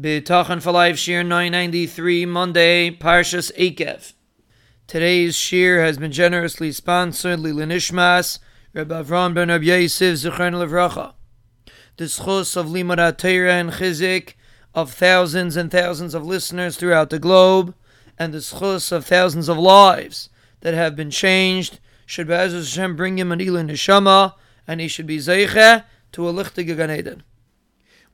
[0.00, 4.14] Bitachon Life, Shiur 993, Monday, Parshas Ekev.
[4.88, 8.40] Today's Shiur has been generously sponsored, Lila Nishmas,
[8.72, 11.12] Reb Avram ben Rabbi Yosef, Zechron Levracha.
[11.96, 14.34] The schos of Limud and Chizik
[14.74, 17.72] of thousands and thousands of listeners throughout the globe,
[18.18, 20.28] and the schos of thousands of lives
[20.62, 24.34] that have been changed, should Be'ez Hashem bring him an Iluy Neshama,
[24.66, 27.22] and he should be Zeiche to a Lichtige Gan Eden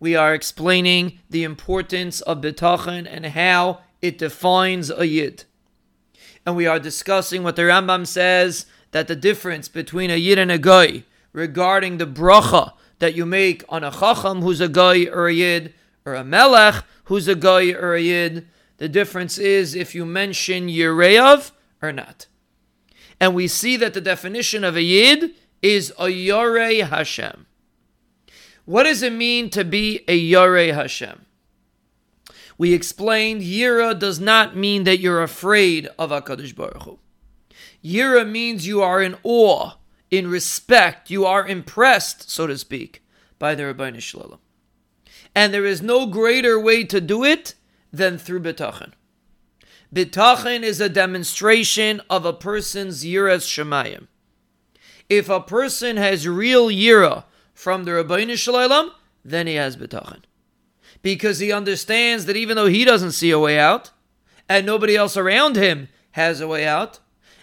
[0.00, 5.44] we are explaining the importance of bitachon and how it defines a yid.
[6.46, 10.50] And we are discussing what the Rambam says that the difference between a yid and
[10.50, 15.28] a guy regarding the bracha that you make on a chacham who's a guy or
[15.28, 15.74] a yid,
[16.06, 18.48] or a melech who's a guy or a yid,
[18.78, 22.26] the difference is if you mention Yereav or not.
[23.20, 27.46] And we see that the definition of a yid is a Yorei Hashem.
[28.70, 31.26] What does it mean to be a Yarei Hashem?
[32.56, 37.00] We explained Yira does not mean that you're afraid of HaKadosh Baruch Hu.
[37.84, 39.72] Yira means you are in awe,
[40.08, 43.02] in respect, you are impressed, so to speak,
[43.40, 44.38] by the Ribono Shel Olam.
[45.34, 47.56] And there is no greater way to do it
[47.92, 48.92] than through Bitachon.
[49.92, 54.06] Bitachon is a demonstration of a person's Yiras Shemayim.
[55.08, 58.90] If a person has real Yira, from the Ribono Shel Olam,
[59.24, 60.22] then he has bitachon.
[61.02, 63.90] Because he understands that even though he doesn't see a way out,
[64.48, 66.98] and nobody else around him has a way out,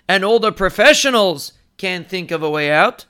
[0.07, 3.05] and all the professionals can't think of a way out,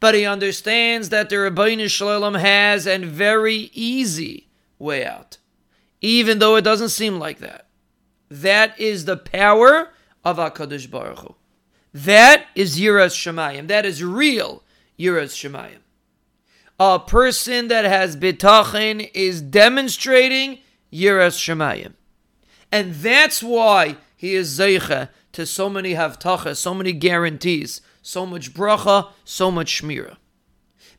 [0.00, 4.48] but he understands that the Ribono Shel Olam has a very easy
[4.78, 5.38] way out,
[6.00, 7.66] even though it doesn't seem like that.
[8.28, 9.90] That is the power
[10.24, 11.34] of HaKadosh Baruch Hu.
[11.94, 13.68] That is Yiras Shemayim.
[13.68, 14.62] That is real
[14.98, 15.78] Yiras Shemayim
[16.78, 20.58] a person that has bitachon is demonstrating
[20.92, 21.94] yiras shemayim,
[22.70, 28.54] and that's why he is zeicha to so many havtacha, so many guarantees, so much
[28.54, 30.16] bracha, so much shmira,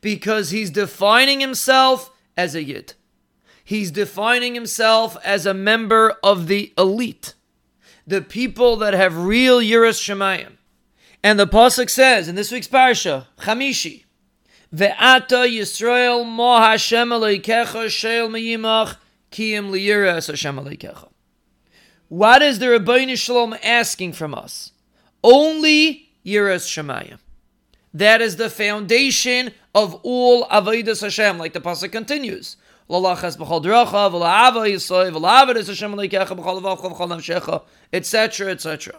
[0.00, 2.94] because he's defining himself as a yid.
[3.64, 7.34] He's defining himself as a member of the elite,
[8.06, 10.52] the people that have real yiras shemayim.
[11.22, 14.04] And the pasuk says in this week's parsha, Chamishi.
[14.74, 18.96] Ve'ata Yisrael mo Hashem Elokecha sheil miyimach
[19.30, 21.08] kiyim liyiras Hashem Elokecha.
[22.08, 24.72] What is the Ribono Shel Olam asking from us?
[25.22, 27.18] Only Yiras Shemayim.
[27.92, 32.56] That is the foundation of all Avodas Hashem, like the pasuk continues.
[37.92, 38.94] etc., etc.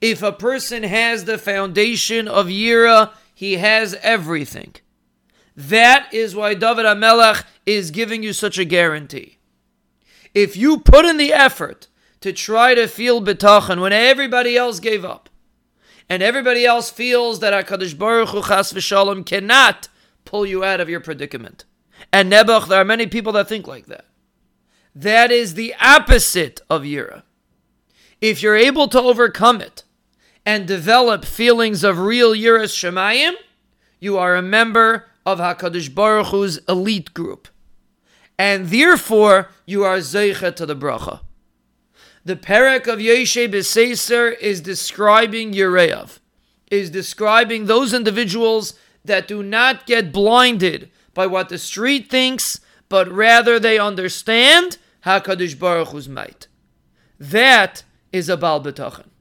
[0.00, 3.10] If a person has the foundation of Yira
[3.42, 4.72] he has everything.
[5.56, 9.38] That is why David Hamelech is giving you such a guarantee.
[10.32, 11.88] If you put in the effort
[12.20, 15.28] to try to feel bitachon when everybody else gave up,
[16.08, 19.88] and everybody else feels that Hakadosh Baruch Hu Chas v'Shalom cannot
[20.24, 21.64] pull you out of your predicament,
[22.12, 24.04] and Nebuch, there are many people that think like that.
[24.94, 27.24] That is the opposite of Yira.
[28.20, 29.82] If you're able to overcome it,
[30.44, 33.34] and develop feelings of real Yiras Shemayim,
[34.00, 37.48] you are a member of HaKadosh Baruch Hu's elite group.
[38.38, 41.20] And therefore, you are Zeicha to the bracha.
[42.24, 46.18] The Perek of Yoshev B'Seiser is describing Yereav,
[46.70, 53.10] is describing those individuals that do not get blinded by what the street thinks, but
[53.10, 56.46] rather they understand HaKadosh Baruch Hu's might.
[57.18, 59.11] That is a Baal Bitachon.